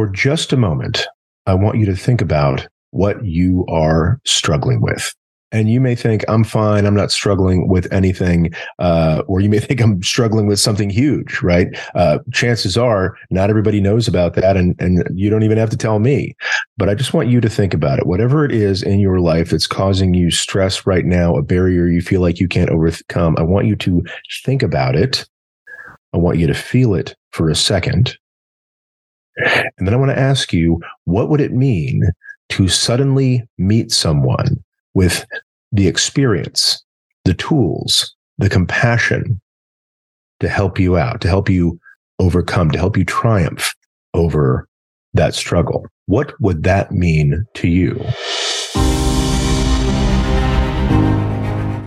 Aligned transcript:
for 0.00 0.08
just 0.08 0.50
a 0.50 0.56
moment, 0.56 1.06
I 1.44 1.52
want 1.52 1.76
you 1.76 1.84
to 1.84 1.94
think 1.94 2.22
about 2.22 2.66
what 2.90 3.22
you 3.22 3.66
are 3.68 4.18
struggling 4.24 4.80
with. 4.80 5.14
And 5.52 5.68
you 5.68 5.78
may 5.78 5.94
think, 5.94 6.24
I'm 6.26 6.42
fine. 6.42 6.86
I'm 6.86 6.94
not 6.94 7.12
struggling 7.12 7.68
with 7.68 7.86
anything. 7.92 8.54
Uh, 8.78 9.22
or 9.26 9.42
you 9.42 9.50
may 9.50 9.58
think 9.60 9.78
I'm 9.78 10.02
struggling 10.02 10.46
with 10.46 10.58
something 10.58 10.88
huge, 10.88 11.42
right? 11.42 11.68
Uh, 11.94 12.20
chances 12.32 12.78
are 12.78 13.14
not 13.28 13.50
everybody 13.50 13.78
knows 13.78 14.08
about 14.08 14.32
that. 14.36 14.56
And, 14.56 14.74
and 14.80 15.06
you 15.14 15.28
don't 15.28 15.42
even 15.42 15.58
have 15.58 15.68
to 15.68 15.76
tell 15.76 15.98
me. 15.98 16.34
But 16.78 16.88
I 16.88 16.94
just 16.94 17.12
want 17.12 17.28
you 17.28 17.42
to 17.42 17.50
think 17.50 17.74
about 17.74 17.98
it. 17.98 18.06
Whatever 18.06 18.42
it 18.46 18.52
is 18.52 18.82
in 18.82 19.00
your 19.00 19.20
life 19.20 19.50
that's 19.50 19.66
causing 19.66 20.14
you 20.14 20.30
stress 20.30 20.86
right 20.86 21.04
now, 21.04 21.36
a 21.36 21.42
barrier 21.42 21.88
you 21.88 22.00
feel 22.00 22.22
like 22.22 22.40
you 22.40 22.48
can't 22.48 22.70
overcome, 22.70 23.36
I 23.36 23.42
want 23.42 23.66
you 23.66 23.76
to 23.76 24.02
think 24.44 24.62
about 24.62 24.96
it. 24.96 25.28
I 26.14 26.16
want 26.16 26.38
you 26.38 26.46
to 26.46 26.54
feel 26.54 26.94
it 26.94 27.14
for 27.32 27.50
a 27.50 27.54
second. 27.54 28.16
And 29.36 29.86
then 29.86 29.94
I 29.94 29.96
want 29.96 30.10
to 30.10 30.18
ask 30.18 30.52
you, 30.52 30.80
what 31.04 31.28
would 31.28 31.40
it 31.40 31.52
mean 31.52 32.02
to 32.50 32.68
suddenly 32.68 33.46
meet 33.58 33.92
someone 33.92 34.62
with 34.94 35.24
the 35.72 35.86
experience, 35.86 36.82
the 37.24 37.34
tools, 37.34 38.14
the 38.38 38.48
compassion 38.48 39.40
to 40.40 40.48
help 40.48 40.78
you 40.78 40.96
out, 40.96 41.20
to 41.20 41.28
help 41.28 41.48
you 41.48 41.78
overcome, 42.18 42.70
to 42.70 42.78
help 42.78 42.96
you 42.96 43.04
triumph 43.04 43.72
over 44.14 44.68
that 45.14 45.34
struggle. 45.34 45.86
What 46.06 46.34
would 46.40 46.62
that 46.64 46.92
mean 46.92 47.44
to 47.54 47.68
you? 47.68 48.04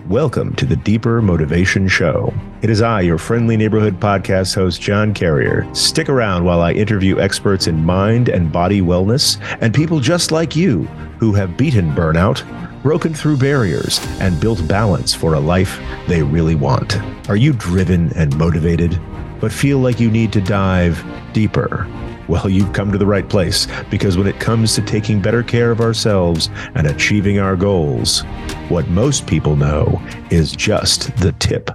Welcome 0.08 0.54
to 0.56 0.66
the 0.66 0.76
Deeper 0.76 1.22
Motivation 1.22 1.88
Show. 1.88 2.34
It 2.60 2.68
is 2.68 2.82
I, 2.82 3.00
your 3.00 3.16
friendly 3.16 3.56
neighborhood 3.56 3.98
podcast 4.00 4.54
host, 4.54 4.78
John 4.78 5.14
Carrier. 5.14 5.66
Stick 5.74 6.10
around 6.10 6.44
while 6.44 6.60
I 6.60 6.72
interview 6.72 7.18
experts 7.20 7.68
in 7.68 7.82
mind 7.82 8.28
and 8.28 8.52
body 8.52 8.82
wellness 8.82 9.38
and 9.62 9.72
people 9.72 10.00
just 10.00 10.30
like 10.30 10.54
you 10.54 10.82
who 11.18 11.32
have 11.32 11.56
beaten 11.56 11.90
burnout, 11.94 12.44
broken 12.82 13.14
through 13.14 13.38
barriers, 13.38 13.98
and 14.20 14.38
built 14.38 14.68
balance 14.68 15.14
for 15.14 15.32
a 15.32 15.40
life 15.40 15.80
they 16.06 16.22
really 16.22 16.54
want. 16.54 16.98
Are 17.30 17.36
you 17.36 17.54
driven 17.54 18.12
and 18.12 18.36
motivated, 18.36 19.00
but 19.40 19.50
feel 19.52 19.78
like 19.78 20.00
you 20.00 20.10
need 20.10 20.34
to 20.34 20.42
dive 20.42 21.02
deeper? 21.32 21.88
Well, 22.28 22.48
you've 22.48 22.72
come 22.72 22.90
to 22.90 22.98
the 22.98 23.06
right 23.06 23.28
place 23.28 23.66
because 23.90 24.16
when 24.16 24.26
it 24.26 24.40
comes 24.40 24.74
to 24.74 24.82
taking 24.82 25.20
better 25.20 25.42
care 25.42 25.70
of 25.70 25.80
ourselves 25.80 26.48
and 26.74 26.86
achieving 26.86 27.38
our 27.38 27.56
goals, 27.56 28.22
what 28.68 28.88
most 28.88 29.26
people 29.26 29.56
know 29.56 30.00
is 30.30 30.52
just 30.52 31.14
the 31.18 31.32
tip 31.32 31.70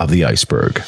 of 0.00 0.10
the 0.10 0.24
iceberg. 0.24 0.82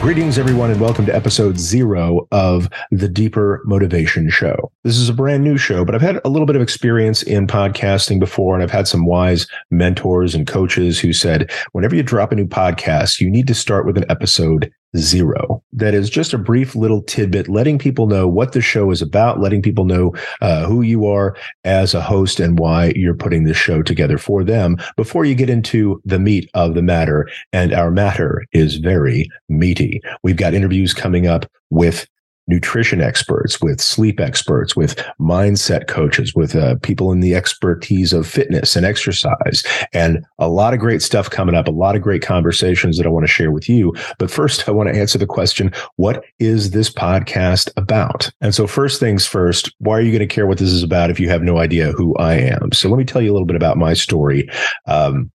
Greetings, 0.00 0.38
everyone, 0.38 0.70
and 0.70 0.80
welcome 0.80 1.04
to 1.04 1.14
episode 1.14 1.58
zero 1.58 2.26
of 2.32 2.70
the 2.90 3.06
Deeper 3.06 3.60
Motivation 3.66 4.30
Show. 4.30 4.72
This 4.82 4.96
is 4.96 5.10
a 5.10 5.12
brand 5.12 5.44
new 5.44 5.58
show, 5.58 5.84
but 5.84 5.94
I've 5.94 6.00
had 6.00 6.22
a 6.24 6.30
little 6.30 6.46
bit 6.46 6.56
of 6.56 6.62
experience 6.62 7.22
in 7.22 7.46
podcasting 7.46 8.18
before, 8.18 8.54
and 8.54 8.62
I've 8.62 8.70
had 8.70 8.88
some 8.88 9.04
wise 9.04 9.46
mentors 9.70 10.34
and 10.34 10.46
coaches 10.46 10.98
who 10.98 11.12
said, 11.12 11.50
whenever 11.72 11.94
you 11.94 12.02
drop 12.02 12.32
a 12.32 12.34
new 12.34 12.46
podcast, 12.46 13.20
you 13.20 13.28
need 13.28 13.46
to 13.48 13.54
start 13.54 13.84
with 13.84 13.98
an 13.98 14.06
episode 14.08 14.72
zero. 14.96 15.62
That 15.72 15.94
is 15.94 16.10
just 16.10 16.32
a 16.32 16.38
brief 16.38 16.74
little 16.74 17.02
tidbit, 17.02 17.48
letting 17.48 17.78
people 17.78 18.06
know 18.06 18.26
what 18.26 18.52
the 18.52 18.60
show 18.60 18.90
is 18.90 19.02
about, 19.02 19.40
letting 19.40 19.62
people 19.62 19.84
know 19.84 20.14
uh, 20.40 20.66
who 20.66 20.82
you 20.82 21.06
are 21.06 21.36
as 21.64 21.94
a 21.94 22.00
host 22.00 22.40
and 22.40 22.58
why 22.58 22.92
you're 22.96 23.14
putting 23.14 23.44
this 23.44 23.56
show 23.56 23.82
together 23.82 24.18
for 24.18 24.42
them 24.44 24.76
before 24.96 25.24
you 25.24 25.34
get 25.34 25.50
into 25.50 26.00
the 26.04 26.18
meat 26.18 26.50
of 26.54 26.74
the 26.74 26.82
matter. 26.82 27.28
And 27.52 27.72
our 27.72 27.90
matter 27.90 28.44
is 28.52 28.76
very 28.76 29.28
meaty. 29.48 30.00
We've 30.22 30.36
got 30.36 30.54
interviews 30.54 30.92
coming 30.92 31.26
up 31.26 31.50
with 31.70 32.06
nutrition 32.50 33.00
experts, 33.00 33.60
with 33.60 33.80
sleep 33.80 34.20
experts, 34.20 34.76
with 34.76 34.96
mindset 35.18 35.86
coaches, 35.86 36.34
with 36.34 36.54
uh, 36.54 36.76
people 36.82 37.12
in 37.12 37.20
the 37.20 37.34
expertise 37.34 38.12
of 38.12 38.26
fitness 38.26 38.76
and 38.76 38.84
exercise, 38.84 39.64
and 39.92 40.24
a 40.38 40.48
lot 40.48 40.74
of 40.74 40.80
great 40.80 41.00
stuff 41.00 41.30
coming 41.30 41.54
up, 41.54 41.66
a 41.66 41.70
lot 41.70 41.96
of 41.96 42.02
great 42.02 42.22
conversations 42.22 42.98
that 42.98 43.06
I 43.06 43.10
want 43.10 43.24
to 43.24 43.32
share 43.32 43.50
with 43.50 43.68
you. 43.68 43.94
But 44.18 44.30
first, 44.30 44.68
I 44.68 44.72
want 44.72 44.92
to 44.92 44.98
answer 44.98 45.16
the 45.16 45.26
question 45.26 45.72
what 45.96 46.24
is 46.38 46.72
this 46.72 46.90
podcast 46.90 47.70
about? 47.76 48.30
And 48.40 48.54
so, 48.54 48.66
first 48.66 49.00
things 49.00 49.26
first, 49.26 49.72
why 49.78 49.96
are 49.96 50.02
you 50.02 50.12
going 50.12 50.28
to 50.28 50.34
care 50.34 50.46
what 50.46 50.58
this 50.58 50.70
is 50.70 50.82
about 50.82 51.10
if 51.10 51.18
you 51.18 51.30
have 51.30 51.42
no 51.42 51.58
idea 51.58 51.92
who 51.92 52.14
I 52.16 52.34
am? 52.34 52.72
So, 52.72 52.88
let 52.88 52.98
me 52.98 53.04
tell 53.04 53.22
you 53.22 53.30
a 53.30 53.34
little 53.34 53.46
bit 53.46 53.56
about 53.56 53.78
my 53.78 53.94
story. 53.94 54.48
Um, 54.86 55.30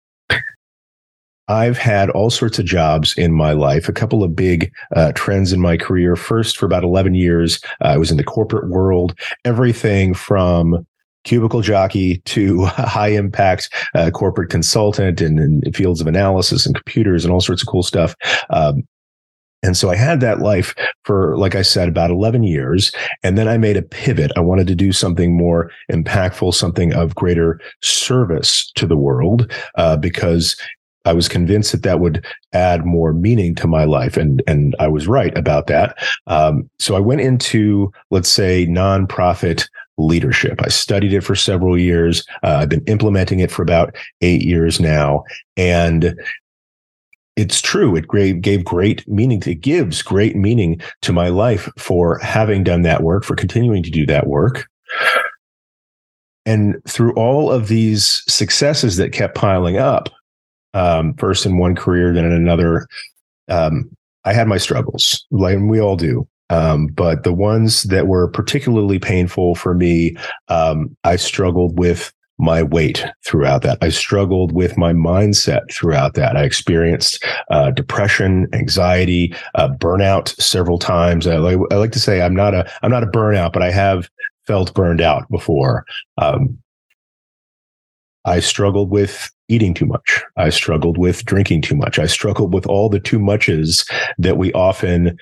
I've 1.47 1.77
had 1.77 2.09
all 2.09 2.29
sorts 2.29 2.57
of 2.59 2.65
jobs 2.65 3.15
in 3.17 3.31
my 3.31 3.51
life, 3.51 3.87
a 3.87 3.93
couple 3.93 4.23
of 4.23 4.35
big 4.35 4.71
uh, 4.95 5.11
trends 5.13 5.53
in 5.53 5.59
my 5.59 5.77
career. 5.77 6.15
First, 6.15 6.57
for 6.57 6.65
about 6.65 6.83
11 6.83 7.13
years, 7.13 7.59
uh, 7.83 7.89
I 7.89 7.97
was 7.97 8.11
in 8.11 8.17
the 8.17 8.23
corporate 8.23 8.69
world, 8.69 9.17
everything 9.43 10.13
from 10.13 10.85
cubicle 11.23 11.61
jockey 11.61 12.17
to 12.19 12.65
high 12.65 13.09
impact 13.09 13.69
uh, 13.93 14.09
corporate 14.11 14.49
consultant 14.49 15.21
and 15.21 15.39
in 15.39 15.73
fields 15.73 16.01
of 16.01 16.07
analysis 16.07 16.65
and 16.65 16.75
computers 16.75 17.25
and 17.25 17.33
all 17.33 17.41
sorts 17.41 17.61
of 17.61 17.67
cool 17.67 17.83
stuff. 17.83 18.15
Um, 18.49 18.83
and 19.65 19.75
so 19.75 19.89
I 19.89 19.95
had 19.95 20.19
that 20.19 20.41
life 20.41 20.75
for, 21.05 21.35
like 21.37 21.55
I 21.55 21.63
said, 21.63 21.89
about 21.89 22.11
11 22.11 22.43
years. 22.43 22.91
And 23.23 23.35
then 23.35 23.47
I 23.47 23.57
made 23.57 23.77
a 23.77 23.81
pivot. 23.81 24.31
I 24.35 24.39
wanted 24.39 24.67
to 24.67 24.75
do 24.75 24.91
something 24.91 25.35
more 25.35 25.71
impactful, 25.91 26.53
something 26.53 26.93
of 26.93 27.15
greater 27.15 27.59
service 27.81 28.71
to 28.75 28.85
the 28.85 28.95
world, 28.95 29.51
uh, 29.73 29.97
because 29.97 30.55
I 31.05 31.13
was 31.13 31.27
convinced 31.27 31.71
that 31.71 31.83
that 31.83 31.99
would 31.99 32.25
add 32.53 32.85
more 32.85 33.13
meaning 33.13 33.55
to 33.55 33.67
my 33.67 33.85
life, 33.85 34.17
and 34.17 34.41
and 34.47 34.75
I 34.79 34.87
was 34.87 35.07
right 35.07 35.35
about 35.37 35.67
that. 35.67 35.97
Um, 36.27 36.69
so 36.79 36.95
I 36.95 36.99
went 36.99 37.21
into, 37.21 37.91
let's 38.11 38.29
say, 38.29 38.65
nonprofit 38.65 39.67
leadership. 39.97 40.61
I 40.63 40.69
studied 40.69 41.13
it 41.13 41.21
for 41.21 41.35
several 41.35 41.77
years. 41.77 42.25
Uh, 42.43 42.57
I've 42.61 42.69
been 42.69 42.83
implementing 42.85 43.39
it 43.39 43.51
for 43.51 43.61
about 43.61 43.95
eight 44.21 44.41
years 44.41 44.79
now, 44.79 45.23
and 45.55 46.19
it's 47.35 47.61
true. 47.61 47.95
It 47.95 48.07
gave 48.09 48.41
gave 48.41 48.63
great 48.65 49.07
meaning. 49.07 49.41
To, 49.41 49.51
it 49.51 49.61
gives 49.61 50.01
great 50.01 50.35
meaning 50.35 50.81
to 51.01 51.13
my 51.13 51.29
life 51.29 51.69
for 51.77 52.19
having 52.19 52.63
done 52.63 52.81
that 52.83 53.03
work, 53.03 53.23
for 53.23 53.35
continuing 53.35 53.83
to 53.83 53.91
do 53.91 54.05
that 54.05 54.27
work. 54.27 54.67
And 56.45 56.75
through 56.87 57.13
all 57.13 57.51
of 57.51 57.67
these 57.67 58.23
successes 58.27 58.97
that 58.97 59.11
kept 59.11 59.33
piling 59.35 59.77
up, 59.77 60.09
um, 60.75 61.15
first 61.15 61.45
in 61.45 61.57
one 61.57 61.75
career, 61.75 62.13
then 62.13 62.25
in 62.25 62.31
another. 62.31 62.87
Um, 63.47 63.89
I 64.25 64.33
had 64.33 64.47
my 64.47 64.57
struggles, 64.57 65.25
like 65.31 65.57
we 65.59 65.79
all 65.79 65.95
do. 65.95 66.27
Um, 66.49 66.87
but 66.87 67.23
the 67.23 67.33
ones 67.33 67.83
that 67.83 68.07
were 68.07 68.27
particularly 68.27 68.99
painful 68.99 69.55
for 69.55 69.73
me, 69.73 70.15
um, 70.47 70.95
I 71.03 71.15
struggled 71.15 71.79
with 71.79 72.13
my 72.37 72.61
weight 72.61 73.05
throughout 73.25 73.61
that. 73.61 73.77
I 73.81 73.89
struggled 73.89 74.51
with 74.51 74.77
my 74.77 74.93
mindset 74.93 75.71
throughout 75.71 76.15
that. 76.15 76.35
I 76.35 76.43
experienced 76.43 77.23
uh, 77.49 77.71
depression, 77.71 78.47
anxiety, 78.53 79.33
uh, 79.55 79.69
burnout 79.69 80.39
several 80.41 80.77
times. 80.77 81.27
I 81.27 81.37
like, 81.37 81.57
I 81.71 81.75
like, 81.75 81.93
to 81.93 81.99
say 81.99 82.21
I'm 82.21 82.35
not 82.35 82.53
a 82.53 82.69
I'm 82.83 82.91
not 82.91 83.03
a 83.03 83.07
burnout, 83.07 83.53
but 83.53 83.63
I 83.63 83.71
have 83.71 84.09
felt 84.45 84.73
burned 84.73 85.01
out 85.01 85.29
before. 85.31 85.85
Um, 86.17 86.59
I 88.25 88.39
struggled 88.39 88.89
with 88.89 89.31
eating 89.47 89.73
too 89.73 89.85
much. 89.85 90.23
I 90.37 90.49
struggled 90.49 90.97
with 90.97 91.25
drinking 91.25 91.61
too 91.61 91.75
much. 91.75 91.99
I 91.99 92.07
struggled 92.07 92.53
with 92.53 92.65
all 92.65 92.89
the 92.89 92.99
too 92.99 93.19
muches 93.19 93.85
that 94.17 94.37
we 94.37 94.51
often 94.53 95.17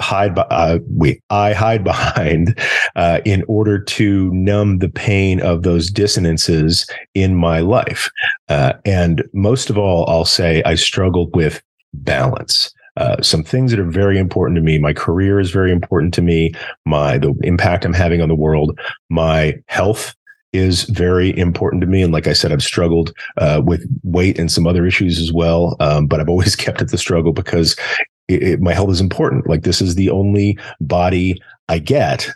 hide 0.00 0.36
uh, 0.36 0.78
we 0.90 1.20
I 1.30 1.52
hide 1.52 1.84
behind 1.92 2.58
uh, 2.96 3.20
in 3.24 3.44
order 3.48 3.78
to 3.78 4.32
numb 4.34 4.78
the 4.78 4.88
pain 4.88 5.40
of 5.40 5.62
those 5.62 5.90
dissonances 5.90 6.86
in 7.14 7.36
my 7.36 7.60
life. 7.60 8.10
Uh, 8.48 8.74
and 8.84 9.22
most 9.32 9.70
of 9.70 9.78
all, 9.78 10.08
I'll 10.08 10.24
say 10.24 10.62
I 10.64 10.74
struggled 10.74 11.34
with 11.34 11.62
balance. 11.94 12.72
Uh, 12.98 13.22
some 13.22 13.42
things 13.42 13.70
that 13.70 13.80
are 13.80 13.90
very 13.90 14.18
important 14.18 14.56
to 14.56 14.62
me. 14.62 14.78
My 14.78 14.92
career 14.92 15.40
is 15.40 15.50
very 15.50 15.72
important 15.72 16.12
to 16.14 16.22
me. 16.22 16.52
My 16.84 17.16
the 17.16 17.34
impact 17.42 17.84
I'm 17.84 17.94
having 17.94 18.20
on 18.20 18.28
the 18.28 18.34
world. 18.34 18.78
My 19.08 19.54
health 19.68 20.14
is 20.52 20.84
very 20.84 21.36
important 21.38 21.80
to 21.80 21.86
me. 21.86 22.02
And 22.02 22.12
like 22.12 22.26
I 22.26 22.32
said, 22.32 22.52
I've 22.52 22.62
struggled 22.62 23.12
uh, 23.38 23.62
with 23.64 23.84
weight 24.02 24.38
and 24.38 24.50
some 24.50 24.66
other 24.66 24.86
issues 24.86 25.18
as 25.18 25.32
well. 25.32 25.76
Um, 25.80 26.06
but 26.06 26.20
I've 26.20 26.28
always 26.28 26.56
kept 26.64 26.82
at 26.82 26.90
the 26.90 26.98
struggle 26.98 27.32
because 27.32 27.76
it, 28.28 28.42
it, 28.42 28.60
my 28.60 28.74
health 28.74 28.90
is 28.90 29.00
important. 29.00 29.48
Like 29.48 29.62
this 29.62 29.80
is 29.80 29.94
the 29.94 30.10
only 30.10 30.58
body 30.80 31.40
I 31.68 31.78
get. 31.78 32.28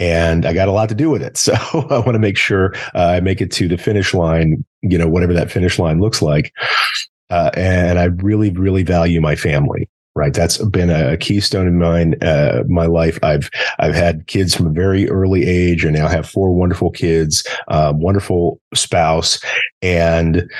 And 0.00 0.46
I 0.46 0.52
got 0.52 0.68
a 0.68 0.72
lot 0.72 0.88
to 0.90 0.94
do 0.94 1.10
with 1.10 1.22
it. 1.22 1.36
So 1.48 1.54
I 1.54 1.98
want 1.98 2.12
to 2.14 2.20
make 2.20 2.36
sure 2.36 2.74
uh, 2.94 3.14
I 3.16 3.20
make 3.20 3.40
it 3.40 3.50
to 3.52 3.68
the 3.68 3.78
finish 3.78 4.14
line, 4.14 4.64
you 4.82 4.96
know, 4.96 5.08
whatever 5.08 5.32
that 5.34 5.50
finish 5.50 5.78
line 5.78 6.00
looks 6.00 6.22
like. 6.22 6.52
Uh, 7.30 7.50
and 7.54 7.98
I 7.98 8.04
really, 8.04 8.50
really 8.50 8.82
value 8.82 9.20
my 9.20 9.36
family 9.36 9.88
right? 10.18 10.34
That's 10.34 10.58
been 10.58 10.90
a 10.90 11.16
keystone 11.16 11.68
in 11.68 11.78
mine, 11.78 12.16
uh, 12.22 12.64
my 12.68 12.86
life. 12.86 13.18
I've 13.22 13.48
I've 13.78 13.94
had 13.94 14.26
kids 14.26 14.54
from 14.54 14.66
a 14.66 14.70
very 14.70 15.08
early 15.08 15.46
age, 15.46 15.84
and 15.84 15.96
now 15.96 16.08
have 16.08 16.28
four 16.28 16.52
wonderful 16.52 16.90
kids, 16.90 17.46
uh, 17.68 17.92
wonderful 17.94 18.60
spouse, 18.74 19.40
and 19.80 20.50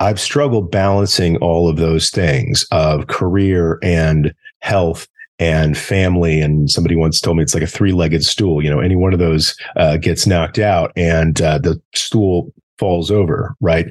I've 0.00 0.20
struggled 0.20 0.70
balancing 0.70 1.36
all 1.38 1.68
of 1.68 1.76
those 1.76 2.10
things 2.10 2.66
of 2.72 3.06
career 3.06 3.78
and 3.82 4.34
health 4.60 5.08
and 5.38 5.78
family. 5.78 6.40
And 6.40 6.68
somebody 6.68 6.96
once 6.96 7.20
told 7.20 7.36
me 7.36 7.44
it's 7.44 7.54
like 7.54 7.62
a 7.62 7.68
three 7.68 7.92
legged 7.92 8.24
stool. 8.24 8.62
You 8.62 8.70
know, 8.70 8.80
any 8.80 8.96
one 8.96 9.12
of 9.12 9.18
those 9.18 9.56
uh, 9.76 9.96
gets 9.98 10.26
knocked 10.26 10.58
out, 10.58 10.92
and 10.96 11.40
uh, 11.40 11.58
the 11.58 11.80
stool 11.94 12.52
falls 12.78 13.10
over, 13.10 13.54
right? 13.60 13.86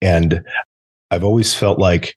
And 0.00 0.42
I've 1.10 1.24
always 1.24 1.54
felt 1.54 1.78
like 1.78 2.16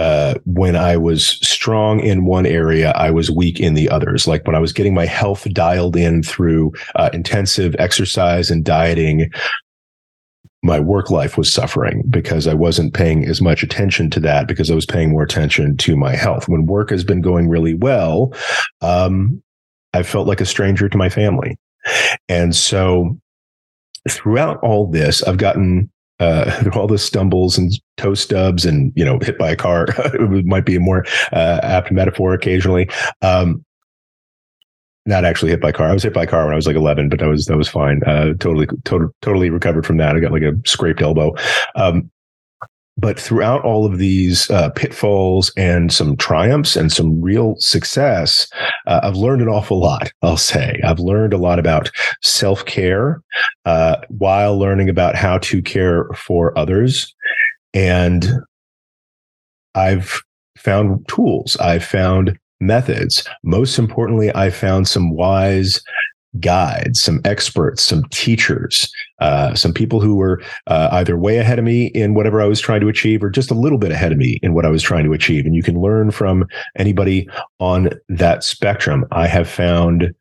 uh, 0.00 0.34
when 0.46 0.76
I 0.76 0.96
was 0.96 1.28
strong 1.46 2.00
in 2.00 2.24
one 2.24 2.46
area, 2.46 2.92
I 2.92 3.10
was 3.10 3.30
weak 3.30 3.60
in 3.60 3.74
the 3.74 3.90
others. 3.90 4.26
Like 4.26 4.46
when 4.46 4.56
I 4.56 4.58
was 4.58 4.72
getting 4.72 4.94
my 4.94 5.04
health 5.04 5.46
dialed 5.52 5.94
in 5.94 6.22
through 6.22 6.72
uh, 6.94 7.10
intensive 7.12 7.76
exercise 7.78 8.50
and 8.50 8.64
dieting, 8.64 9.30
my 10.62 10.80
work 10.80 11.10
life 11.10 11.36
was 11.36 11.52
suffering 11.52 12.02
because 12.08 12.46
I 12.46 12.54
wasn't 12.54 12.94
paying 12.94 13.26
as 13.26 13.42
much 13.42 13.62
attention 13.62 14.08
to 14.10 14.20
that 14.20 14.48
because 14.48 14.70
I 14.70 14.74
was 14.74 14.86
paying 14.86 15.10
more 15.10 15.22
attention 15.22 15.76
to 15.76 15.96
my 15.98 16.16
health. 16.16 16.48
When 16.48 16.64
work 16.64 16.88
has 16.88 17.04
been 17.04 17.20
going 17.20 17.50
really 17.50 17.74
well, 17.74 18.32
um, 18.80 19.42
I 19.92 20.02
felt 20.02 20.26
like 20.26 20.40
a 20.40 20.46
stranger 20.46 20.88
to 20.88 20.96
my 20.96 21.10
family. 21.10 21.58
And 22.26 22.56
so 22.56 23.18
throughout 24.08 24.60
all 24.62 24.86
this, 24.86 25.22
I've 25.22 25.36
gotten 25.36 25.90
uh, 26.20 26.70
all 26.74 26.86
the 26.86 26.98
stumbles 26.98 27.58
and 27.58 27.72
toe 27.96 28.14
stubs 28.14 28.64
and 28.64 28.92
you 28.94 29.04
know 29.04 29.18
hit 29.20 29.38
by 29.38 29.50
a 29.50 29.56
car. 29.56 29.86
It 30.20 30.44
might 30.46 30.66
be 30.66 30.76
a 30.76 30.80
more 30.80 31.04
uh, 31.32 31.60
apt 31.62 31.90
metaphor 31.90 32.34
occasionally. 32.34 32.88
Um, 33.22 33.64
not 35.06 35.24
actually 35.24 35.50
hit 35.50 35.60
by 35.60 35.72
car. 35.72 35.88
I 35.88 35.92
was 35.92 36.02
hit 36.02 36.12
by 36.12 36.26
car 36.26 36.44
when 36.44 36.52
i 36.52 36.56
was 36.56 36.66
like 36.66 36.76
11 36.76 37.08
but 37.08 37.18
that 37.20 37.28
was 37.28 37.46
that 37.46 37.56
was 37.56 37.68
fine. 37.68 38.02
Uh, 38.04 38.34
totally 38.38 38.66
to- 38.84 39.14
totally 39.22 39.50
recovered 39.50 39.86
from 39.86 39.96
that. 39.96 40.14
I 40.14 40.20
got 40.20 40.32
like 40.32 40.42
a 40.42 40.52
scraped 40.66 41.02
elbow. 41.02 41.34
Um, 41.74 42.09
but 42.96 43.18
throughout 43.18 43.64
all 43.64 43.86
of 43.86 43.98
these 43.98 44.50
uh, 44.50 44.70
pitfalls 44.70 45.52
and 45.56 45.92
some 45.92 46.16
triumphs 46.16 46.76
and 46.76 46.92
some 46.92 47.20
real 47.20 47.56
success, 47.58 48.48
uh, 48.86 49.00
I've 49.02 49.16
learned 49.16 49.42
an 49.42 49.48
awful 49.48 49.80
lot. 49.80 50.12
I'll 50.22 50.36
say 50.36 50.80
I've 50.84 51.00
learned 51.00 51.32
a 51.32 51.38
lot 51.38 51.58
about 51.58 51.90
self 52.22 52.64
care 52.66 53.22
uh, 53.64 53.96
while 54.08 54.58
learning 54.58 54.88
about 54.88 55.14
how 55.14 55.38
to 55.38 55.62
care 55.62 56.08
for 56.14 56.56
others, 56.58 57.14
and 57.72 58.30
I've 59.74 60.20
found 60.58 61.06
tools. 61.08 61.56
I've 61.56 61.84
found 61.84 62.38
methods. 62.60 63.26
Most 63.42 63.78
importantly, 63.78 64.34
I 64.34 64.50
found 64.50 64.86
some 64.86 65.10
wise 65.10 65.80
guides, 66.38 67.02
some 67.02 67.20
experts, 67.24 67.82
some 67.82 68.04
teachers, 68.10 68.90
uh, 69.20 69.54
some 69.54 69.72
people 69.72 70.00
who 70.00 70.14
were 70.14 70.40
uh, 70.68 70.88
either 70.92 71.16
way 71.16 71.38
ahead 71.38 71.58
of 71.58 71.64
me 71.64 71.86
in 71.86 72.14
whatever 72.14 72.40
I 72.40 72.46
was 72.46 72.60
trying 72.60 72.80
to 72.82 72.88
achieve 72.88 73.24
or 73.24 73.30
just 73.30 73.50
a 73.50 73.54
little 73.54 73.78
bit 73.78 73.90
ahead 73.90 74.12
of 74.12 74.18
me 74.18 74.38
in 74.42 74.54
what 74.54 74.64
I 74.64 74.70
was 74.70 74.82
trying 74.82 75.04
to 75.04 75.12
achieve. 75.12 75.44
And 75.44 75.54
you 75.54 75.62
can 75.62 75.80
learn 75.80 76.10
from 76.10 76.46
anybody 76.76 77.28
on 77.58 77.90
that 78.08 78.44
spectrum. 78.44 79.04
I 79.10 79.26
have 79.26 79.48
found 79.48 80.14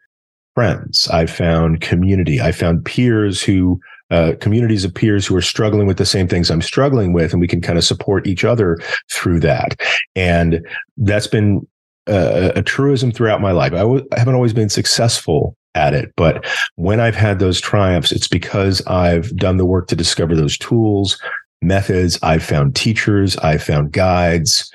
friends, 0.56 1.08
I 1.10 1.28
found 1.28 1.82
community, 1.82 2.42
I 2.42 2.52
found 2.52 2.86
peers 2.86 3.42
who 3.42 3.80
uh, 4.12 4.34
communities 4.42 4.84
of 4.84 4.92
peers 4.92 5.28
who 5.28 5.36
are 5.36 5.42
struggling 5.42 5.86
with 5.86 5.98
the 5.98 6.06
same 6.06 6.28
things 6.28 6.50
I'm 6.50 6.64
struggling 6.64 7.14
with, 7.14 7.32
and 7.32 7.40
we 7.40 7.48
can 7.48 7.62
kind 7.62 7.78
of 7.78 7.84
support 7.84 8.26
each 8.26 8.44
other 8.44 8.80
through 9.12 9.40
that. 9.42 9.80
And 10.16 10.66
that's 10.98 11.28
been 11.28 11.68
a, 12.08 12.54
a 12.56 12.64
truism 12.64 13.12
throughout 13.12 13.40
my 13.40 13.52
life. 13.52 13.72
I 13.74 14.18
haven't 14.18 14.34
always 14.34 14.54
been 14.54 14.70
successful 14.70 15.56
at 15.76 15.94
it. 15.94 16.12
But 16.16 16.46
when 16.76 17.00
I've 17.00 17.16
had 17.16 17.40
those 17.40 17.62
triumphs, 17.62 18.12
it's 18.12 18.28
because 18.28 18.86
I've 18.88 19.36
done 19.36 19.58
the 19.58 19.66
work 19.66 19.88
to 19.88 19.96
discover 19.96 20.36
those 20.36 20.58
tools, 20.58 21.20
methods. 21.62 22.18
I've 22.24 22.44
found 22.44 22.76
teachers, 22.76 23.38
I've 23.38 23.64
found 23.64 23.92
guides, 23.92 24.72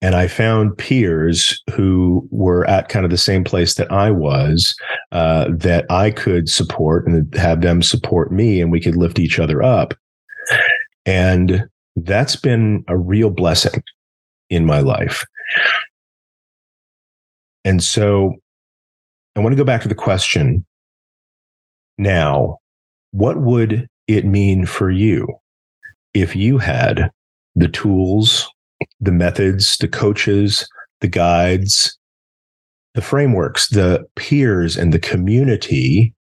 and 0.00 0.14
I 0.14 0.28
found 0.28 0.78
peers 0.78 1.60
who 1.74 2.26
were 2.30 2.68
at 2.68 2.88
kind 2.88 3.04
of 3.04 3.10
the 3.10 3.18
same 3.18 3.42
place 3.42 3.74
that 3.74 3.90
I 3.90 4.10
was, 4.10 4.76
uh, 5.12 5.46
that 5.50 5.90
I 5.90 6.10
could 6.10 6.48
support 6.48 7.06
and 7.06 7.34
have 7.34 7.62
them 7.62 7.82
support 7.82 8.30
me, 8.30 8.60
and 8.60 8.70
we 8.70 8.80
could 8.80 8.96
lift 8.96 9.18
each 9.18 9.38
other 9.38 9.62
up. 9.62 9.94
And 11.04 11.64
that's 11.96 12.36
been 12.36 12.84
a 12.86 12.96
real 12.96 13.30
blessing 13.30 13.82
in 14.50 14.66
my 14.66 14.80
life. 14.80 15.24
And 17.64 17.82
so 17.82 18.34
I 19.38 19.40
want 19.40 19.52
to 19.52 19.56
go 19.56 19.64
back 19.64 19.82
to 19.82 19.88
the 19.88 19.94
question 19.94 20.66
now 21.96 22.58
what 23.12 23.40
would 23.40 23.88
it 24.08 24.24
mean 24.24 24.66
for 24.66 24.90
you 24.90 25.28
if 26.12 26.34
you 26.34 26.58
had 26.58 27.10
the 27.54 27.68
tools, 27.68 28.48
the 29.00 29.12
methods, 29.12 29.78
the 29.78 29.86
coaches, 29.86 30.68
the 31.00 31.06
guides, 31.06 31.96
the 32.94 33.00
frameworks, 33.00 33.68
the 33.68 34.04
peers, 34.16 34.76
and 34.76 34.92
the 34.92 34.98
community 34.98 36.12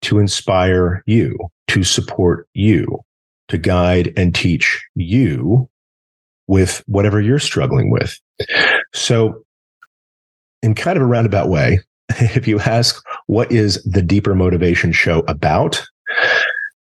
to 0.00 0.18
inspire 0.18 1.02
you, 1.06 1.36
to 1.68 1.84
support 1.84 2.48
you, 2.54 3.00
to 3.48 3.58
guide 3.58 4.10
and 4.16 4.34
teach 4.34 4.82
you 4.94 5.68
with 6.46 6.82
whatever 6.86 7.20
you're 7.20 7.38
struggling 7.38 7.90
with? 7.90 8.18
So, 8.94 9.44
in 10.62 10.74
kind 10.74 10.96
of 10.96 11.02
a 11.02 11.06
roundabout 11.06 11.48
way, 11.48 11.80
if 12.08 12.46
you 12.46 12.60
ask 12.60 13.02
what 13.26 13.50
is 13.50 13.82
the 13.84 14.02
Deeper 14.02 14.34
Motivation 14.34 14.92
Show 14.92 15.20
about, 15.28 15.82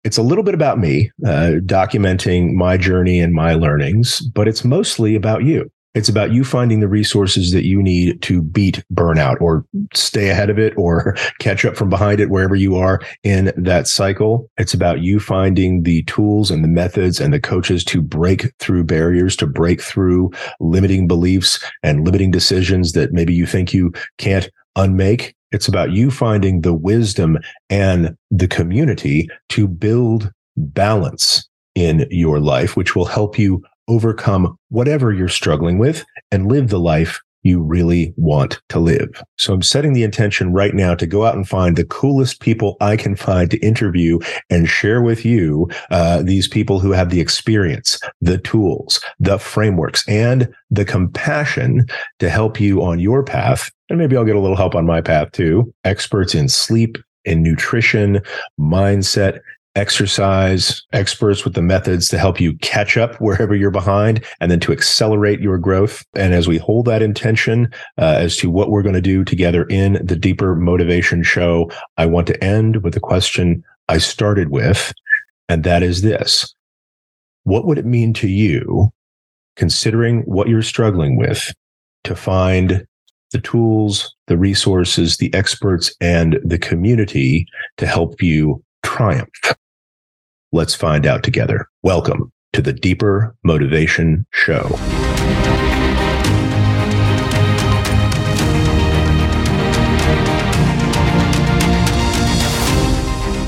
it's 0.04 0.18
a 0.18 0.24
little 0.24 0.44
bit 0.44 0.54
about 0.54 0.80
me, 0.80 1.12
uh, 1.25 1.60
documenting 1.66 2.54
my 2.54 2.77
journey 2.77 3.19
and 3.19 3.33
my 3.33 3.54
learnings, 3.56 4.22
but 4.22 4.48
it's 4.48 4.63
mostly 4.63 5.16
about 5.16 5.44
you. 5.44 5.69
It's 5.96 6.10
about 6.10 6.32
you 6.32 6.44
finding 6.44 6.82
the 6.82 6.88
resources 6.88 7.52
that 7.52 7.66
you 7.66 7.82
need 7.82 8.22
to 8.24 8.42
beat 8.42 8.84
burnout 8.94 9.40
or 9.40 9.66
stay 9.94 10.30
ahead 10.30 10.50
of 10.50 10.60
it 10.60 10.74
or 10.78 11.16
catch 11.40 11.64
up 11.64 11.76
from 11.76 11.90
behind 11.90 12.20
it 12.20 12.30
wherever 12.30 12.56
you 12.56 12.76
are 12.76 13.00
in 13.24 13.54
that 13.56 13.88
cycle. 13.88 14.50
It's 14.58 14.74
about 14.74 15.00
you 15.00 15.20
finding 15.20 15.84
the 15.84 16.04
tools 16.04 16.52
and 16.52 16.64
the 16.64 16.70
methods 16.70 17.20
and 17.20 17.34
the 17.34 17.40
coaches 17.40 17.84
to 17.86 18.02
break 18.02 18.54
through 18.60 18.84
barriers, 18.84 19.36
to 19.38 19.48
break 19.48 19.82
through 19.82 20.32
limiting 20.60 21.08
beliefs 21.08 21.64
and 21.82 22.06
limiting 22.06 22.30
decisions 22.30 22.92
that 22.92 23.14
maybe 23.14 23.34
you 23.34 23.46
think 23.46 23.74
you 23.74 23.94
can't 24.18 24.50
unmake. 24.76 25.34
It's 25.52 25.70
about 25.70 25.92
you 25.92 26.12
finding 26.12 26.62
the 26.62 26.74
wisdom 26.74 27.38
and 27.70 28.18
the 28.30 28.48
community 28.48 29.30
to 29.50 29.68
build 29.68 30.32
balance 30.58 31.48
in 31.75 32.08
your 32.10 32.40
life, 32.40 32.75
which 32.75 32.96
will 32.96 33.06
help 33.06 33.38
you 33.38 33.64
overcome 33.88 34.58
whatever 34.70 35.12
you're 35.12 35.27
struggling 35.27 35.77
with 35.77 36.06
and 36.32 36.48
live 36.48 36.70
the 36.70 36.80
life 36.80 37.20
you 37.46 37.62
really 37.62 38.12
want 38.18 38.60
to 38.70 38.80
live. 38.80 39.24
So 39.38 39.54
I'm 39.54 39.62
setting 39.62 39.94
the 39.94 40.04
intention 40.04 40.51
right 40.51 40.74
now 40.74 40.96
to 40.96 41.06
go 41.06 41.25
out 41.25 41.36
and 41.36 41.48
find 41.48 41.75
the 41.75 41.86
coolest 41.86 42.42
people 42.42 42.75
I 42.82 42.98
can 42.98 43.15
find 43.15 43.51
to 43.51 43.60
interview 43.60 44.18
and 44.50 44.68
share 44.68 45.04
with 45.04 45.24
you 45.24 45.70
uh, 45.92 46.24
these 46.24 46.48
people 46.48 46.80
who 46.80 46.92
have 46.92 47.12
the 47.12 47.22
experience, 47.22 48.00
the 48.20 48.39
tools, 48.39 49.00
the 49.20 49.38
frameworks, 49.38 50.04
and 50.10 50.51
the 50.72 50.86
compassion 50.86 51.86
to 52.18 52.32
help 52.32 52.60
you 52.60 52.84
on 52.84 53.00
your 53.00 53.24
path. 53.24 53.72
And 53.89 54.00
maybe 54.00 54.18
I'll 54.18 54.25
get 54.25 54.36
a 54.36 54.42
little 54.42 54.58
help 54.58 54.74
on 54.74 54.88
my 54.88 55.00
path 55.00 55.32
too. 55.32 55.72
Experts 55.84 56.34
in 56.34 56.50
sleep, 56.50 56.98
in 57.25 57.44
nutrition, 57.44 58.22
mindset, 58.60 59.39
exercise 59.75 60.82
experts 60.94 61.44
with 61.44 61.53
the 61.53 61.62
methods 61.62 62.08
to 62.10 62.17
help 62.17 62.39
you 62.39 62.55
catch 62.58 62.98
up 62.98 63.15
wherever 63.15 63.55
you're 63.55 63.72
behind 63.72 64.24
and 64.39 64.50
then 64.50 64.60
to 64.62 64.72
accelerate 64.72 65.41
your 65.41 65.58
growth. 65.58 66.03
And 66.15 66.34
as 66.34 66.48
we 66.48 66.58
hold 66.58 66.86
that 66.86 67.01
intention 67.01 67.72
uh, 67.98 68.15
as 68.20 68.38
to 68.38 68.50
what 68.50 68.72
we're 68.72 68.84
going 68.84 68.96
to 68.96 69.01
do 69.01 69.24
together 69.24 69.65
in 69.65 70.00
the 70.03 70.15
Deeper 70.15 70.55
Motivation 70.55 71.24
Show, 71.24 71.70
I 71.98 72.05
want 72.05 72.27
to 72.27 72.44
end 72.44 72.84
with 72.84 72.96
a 72.96 73.01
question 73.01 73.63
I 73.88 73.98
started 73.98 74.50
with, 74.50 74.94
and 75.50 75.63
that 75.63 75.84
is 75.84 76.01
this 76.01 76.53
What 77.44 77.65
would 77.65 77.77
it 77.77 77.86
mean 77.86 78.13
to 78.15 78.27
you, 78.27 78.91
considering 79.55 80.22
what 80.22 80.48
you're 80.48 80.62
struggling 80.62 81.17
with, 81.17 81.53
to 82.05 82.15
find 82.15 82.86
the 83.32 83.41
tools, 83.41 84.15
the 84.27 84.38
resources, 84.38 85.17
the 85.17 85.34
experts, 85.34 85.94
and 86.00 86.39
the 86.44 86.58
community 86.58 87.46
to 87.77 87.86
help 87.86 88.22
you 88.22 88.63
triumph? 88.84 89.55
Let's 90.56 90.74
find 90.74 91.06
out 91.06 91.22
together. 91.22 91.68
Welcome 91.84 92.32
to 92.54 92.62
the 92.62 92.72
Deeper 92.72 93.36
Motivation 93.44 94.26
Show. 94.32 94.70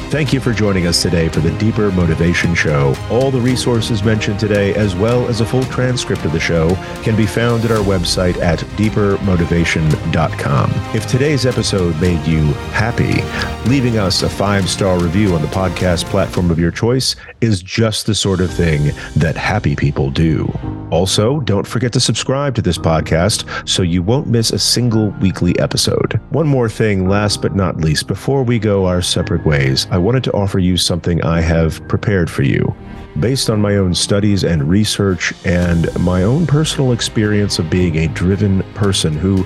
Thank 0.10 0.32
you 0.32 0.40
for 0.40 0.54
joining 0.54 0.88
us 0.88 1.02
today 1.02 1.28
for 1.28 1.42
the 1.42 1.52
Deeper 1.58 1.92
Motivation 1.92 2.56
Show. 2.56 2.96
All 3.12 3.30
the 3.30 3.42
resources 3.42 4.04
mentioned 4.04 4.40
today, 4.40 4.74
as 4.74 4.96
well 4.96 5.28
as 5.28 5.42
a 5.42 5.46
full 5.46 5.66
transcript 5.66 6.24
of 6.24 6.32
the 6.32 6.40
show, 6.40 6.76
can 7.04 7.18
be 7.18 7.26
found 7.26 7.66
at 7.66 7.72
our 7.72 7.84
website 7.84 8.38
at 8.38 8.60
deepermotivation.com. 8.78 10.72
If 10.96 11.08
today's 11.08 11.46
episode 11.46 12.00
made 12.00 12.26
you 12.26 12.54
happy, 12.72 13.22
leaving 13.70 13.98
us 13.98 14.24
a 14.24 14.30
five 14.30 14.70
star 14.70 14.98
review 14.98 15.36
on 15.36 15.42
the 15.42 15.50
podcast 15.50 16.06
platform 16.06 16.52
of 16.52 16.58
your 16.58 16.72
choice 16.72 17.18
is 17.42 17.62
just 17.62 18.06
the 18.06 18.16
sort 18.16 18.40
of 18.40 18.50
thing 18.50 18.94
that 19.18 19.36
happy 19.36 19.76
people 19.76 20.10
do. 20.10 20.46
Also, 20.90 21.42
don't 21.42 21.68
forget 21.68 21.92
to 21.94 22.00
subscribe 22.00 22.56
to 22.56 22.62
this 22.62 22.78
podcast 22.78 23.68
so 23.68 23.82
you 23.82 24.02
won't 24.02 24.28
miss 24.28 24.52
a 24.52 24.60
single 24.60 25.10
weekly 25.20 25.58
episode. 25.60 26.20
One 26.30 26.48
more 26.48 26.70
thing, 26.70 27.10
last 27.10 27.42
but 27.42 27.56
not 27.56 27.78
least, 27.78 28.08
before 28.08 28.44
we 28.44 28.58
go 28.58 28.86
our 28.86 29.02
separate 29.02 29.46
ways, 29.46 29.86
I 29.92 29.98
wanted 29.98 30.24
to 30.26 30.34
offer 30.34 30.60
you 30.60 30.78
something 30.78 31.22
I 31.24 31.42
have 31.42 31.86
prepared 31.90 32.30
for 32.30 32.44
you. 32.44 32.74
Based 33.20 33.50
on 33.50 33.60
my 33.60 33.76
own 33.76 33.94
studies 33.96 34.44
and 34.44 34.70
research 34.70 35.34
and 35.44 35.94
my 36.00 36.24
own 36.24 36.48
personal 36.48 36.94
experience 36.94 37.60
of 37.60 37.70
being 37.70 37.98
a 37.98 38.08
driven 38.08 38.62
person 38.74 39.14
who, 39.14 39.46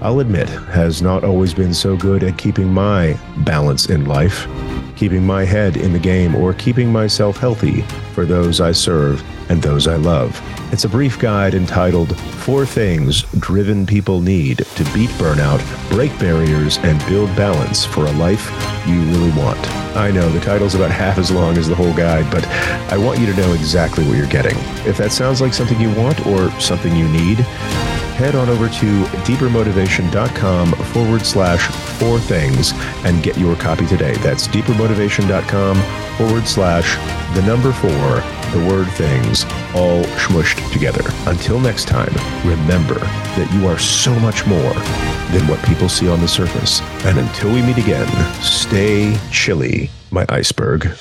I'll 0.00 0.20
admit, 0.20 0.48
has 0.48 1.00
not 1.00 1.22
always 1.22 1.54
been 1.54 1.74
so 1.74 1.96
good 1.96 2.24
at 2.24 2.38
keeping 2.38 2.72
my 2.72 3.16
balance 3.44 3.88
in 3.90 4.06
life, 4.06 4.48
keeping 4.96 5.24
my 5.24 5.44
head 5.44 5.76
in 5.76 5.92
the 5.92 5.98
game, 5.98 6.34
or 6.34 6.54
keeping 6.54 6.90
myself 6.90 7.36
healthy 7.36 7.82
for 8.14 8.24
those 8.24 8.60
I 8.60 8.72
serve 8.72 9.22
and 9.48 9.62
those 9.62 9.86
I 9.86 9.96
love. 9.96 10.40
It's 10.72 10.84
a 10.84 10.88
brief 10.88 11.18
guide 11.18 11.54
entitled 11.54 12.16
Four 12.18 12.64
Things 12.66 13.22
Driven 13.38 13.86
People 13.86 14.20
Need 14.20 14.58
to 14.58 14.84
Beat 14.92 15.10
Burnout, 15.10 15.60
Break 15.90 16.16
Barriers, 16.18 16.78
and 16.78 17.04
Build 17.06 17.28
Balance 17.36 17.84
for 17.84 18.06
a 18.06 18.12
Life 18.12 18.50
You 18.86 19.00
Really 19.02 19.30
Want. 19.38 19.60
I 19.94 20.10
know 20.10 20.28
the 20.30 20.40
title's 20.40 20.74
about 20.74 20.90
half 20.90 21.18
as 21.18 21.30
long 21.30 21.58
as 21.58 21.68
the 21.68 21.74
whole 21.74 21.94
guide, 21.94 22.30
but 22.30 22.46
I 22.92 22.96
want 22.96 23.20
you 23.20 23.26
to 23.26 23.34
know 23.34 23.52
exactly 23.52 24.06
what 24.06 24.16
you're 24.16 24.26
getting. 24.26 24.56
If 24.86 24.96
that 24.96 25.12
sounds 25.12 25.40
like 25.40 25.52
something 25.52 25.80
you 25.80 25.92
want 25.94 26.26
or 26.26 26.50
something 26.60 26.96
you 26.96 27.08
need, 27.08 27.44
head 28.12 28.34
on 28.34 28.48
over 28.48 28.68
to 28.68 29.04
deepermotivation.com 29.24 30.72
forward 30.72 31.24
slash 31.24 31.66
four 31.98 32.18
things 32.18 32.72
and 33.04 33.22
get 33.22 33.36
your 33.38 33.56
copy 33.56 33.86
today. 33.86 34.14
That's 34.18 34.48
deepermotivation.com 34.48 35.76
forward 36.16 36.46
slash 36.46 36.96
the 37.34 37.42
number 37.42 37.72
four, 37.72 37.90
the 38.52 38.66
word 38.68 38.88
things, 38.92 39.44
all 39.74 40.04
smushed 40.18 40.72
together. 40.72 41.02
Until 41.26 41.58
next 41.58 41.88
time, 41.88 42.12
remember 42.44 42.98
that 42.98 43.50
you 43.54 43.66
are 43.66 43.78
so 43.78 44.14
much 44.20 44.46
more 44.46 44.74
than 45.32 45.46
what 45.48 45.64
people 45.64 45.88
see 45.88 46.08
on 46.08 46.20
the 46.20 46.28
surface. 46.28 46.80
And 47.04 47.18
until 47.18 47.52
we 47.52 47.62
meet 47.62 47.78
again, 47.78 48.08
stay 48.42 49.18
chilly, 49.30 49.90
my 50.10 50.26
iceberg. 50.28 50.94